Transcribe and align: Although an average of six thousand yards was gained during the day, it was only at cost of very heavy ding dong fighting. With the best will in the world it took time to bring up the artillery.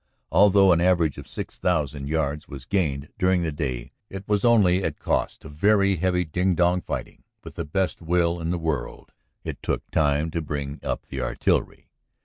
Although 0.31 0.71
an 0.71 0.81
average 0.81 1.19
of 1.19 1.27
six 1.27 1.59
thousand 1.59 2.07
yards 2.07 2.47
was 2.47 2.65
gained 2.65 3.09
during 3.19 3.43
the 3.43 3.51
day, 3.51 3.91
it 4.09 4.27
was 4.27 4.43
only 4.43 4.83
at 4.83 4.97
cost 4.97 5.45
of 5.45 5.51
very 5.51 5.97
heavy 5.97 6.25
ding 6.25 6.55
dong 6.55 6.81
fighting. 6.81 7.21
With 7.43 7.53
the 7.53 7.65
best 7.65 8.01
will 8.01 8.39
in 8.39 8.49
the 8.49 8.57
world 8.57 9.11
it 9.43 9.61
took 9.61 9.87
time 9.91 10.31
to 10.31 10.41
bring 10.41 10.79
up 10.81 11.05
the 11.05 11.21
artillery. 11.21 11.91